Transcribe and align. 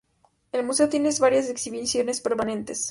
El 0.51 0.65
museo 0.65 0.89
tiene 0.89 1.11
varias 1.19 1.47
exhibiciones 1.47 2.21
permanentes. 2.21 2.79